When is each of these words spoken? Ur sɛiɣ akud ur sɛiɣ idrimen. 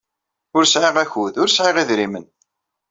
Ur 0.57 0.63
sɛiɣ 0.67 0.95
akud 1.03 1.33
ur 1.41 1.49
sɛiɣ 1.49 1.77
idrimen. 1.83 2.25